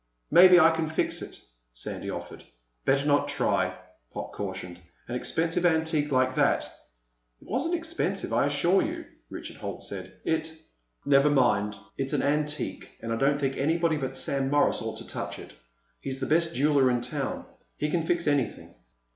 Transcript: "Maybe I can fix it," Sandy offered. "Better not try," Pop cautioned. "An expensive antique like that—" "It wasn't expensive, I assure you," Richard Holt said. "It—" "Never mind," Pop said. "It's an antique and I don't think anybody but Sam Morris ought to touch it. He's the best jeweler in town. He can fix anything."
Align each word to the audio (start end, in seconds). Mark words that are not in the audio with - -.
"Maybe 0.31 0.59
I 0.59 0.71
can 0.71 0.87
fix 0.87 1.21
it," 1.21 1.39
Sandy 1.73 2.09
offered. 2.09 2.43
"Better 2.85 3.05
not 3.05 3.27
try," 3.27 3.75
Pop 4.11 4.33
cautioned. 4.33 4.79
"An 5.07 5.13
expensive 5.13 5.63
antique 5.63 6.11
like 6.11 6.33
that—" 6.33 6.63
"It 7.39 7.47
wasn't 7.47 7.75
expensive, 7.75 8.33
I 8.33 8.47
assure 8.47 8.81
you," 8.81 9.05
Richard 9.29 9.57
Holt 9.57 9.83
said. 9.83 10.19
"It—" 10.25 10.59
"Never 11.05 11.29
mind," 11.29 11.73
Pop 11.73 11.81
said. 11.83 11.91
"It's 12.03 12.13
an 12.13 12.23
antique 12.23 12.89
and 13.01 13.13
I 13.13 13.15
don't 13.15 13.39
think 13.39 13.57
anybody 13.57 13.97
but 13.97 14.17
Sam 14.17 14.49
Morris 14.49 14.81
ought 14.81 14.97
to 14.97 15.07
touch 15.07 15.37
it. 15.37 15.53
He's 15.99 16.19
the 16.19 16.25
best 16.25 16.55
jeweler 16.55 16.89
in 16.89 17.01
town. 17.01 17.45
He 17.77 17.91
can 17.91 18.01
fix 18.07 18.25
anything." 18.25 18.73